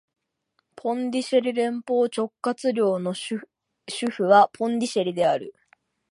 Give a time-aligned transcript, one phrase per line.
[0.75, 3.41] ポンディシェリ連邦直轄領の首
[4.11, 5.53] 府はポンディシェリである